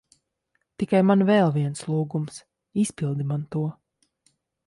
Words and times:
Tikai 0.83 1.01
man 1.09 1.23
vēl 1.27 1.51
viens 1.57 1.83
lūgums. 1.91 2.41
Izpildi 2.85 3.29
man 3.35 3.47
to. 3.57 3.65